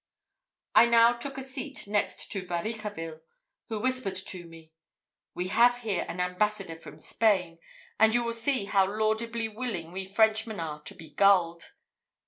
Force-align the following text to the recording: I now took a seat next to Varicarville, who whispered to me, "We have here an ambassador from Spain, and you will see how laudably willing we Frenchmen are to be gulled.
I 0.73 0.87
now 0.87 1.13
took 1.13 1.37
a 1.37 1.43
seat 1.43 1.85
next 1.87 2.31
to 2.31 2.43
Varicarville, 2.43 3.21
who 3.67 3.79
whispered 3.81 4.15
to 4.15 4.45
me, 4.47 4.71
"We 5.35 5.49
have 5.49 5.81
here 5.81 6.07
an 6.09 6.19
ambassador 6.19 6.75
from 6.75 6.97
Spain, 6.97 7.59
and 7.99 8.11
you 8.15 8.23
will 8.23 8.33
see 8.33 8.65
how 8.65 8.87
laudably 8.87 9.47
willing 9.47 9.91
we 9.91 10.05
Frenchmen 10.05 10.59
are 10.59 10.81
to 10.85 10.95
be 10.95 11.11
gulled. 11.11 11.73